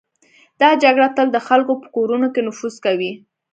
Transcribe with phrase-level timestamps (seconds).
[0.61, 3.11] دا جګړه تل د خلکو په کورونو کې نفوذ کوي.